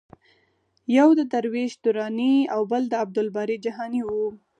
[0.97, 4.09] یو د درویش دراني او بل د عبدالباري جهاني و.